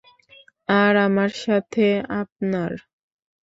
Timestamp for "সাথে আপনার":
1.43-2.71